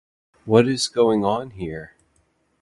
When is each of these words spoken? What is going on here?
What 0.45 0.67
is 0.67 0.87
going 0.87 1.23
on 1.23 1.51
here? 1.51 1.95